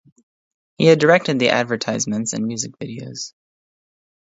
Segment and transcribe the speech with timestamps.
[0.79, 3.33] He had directed the advertisements and music videos.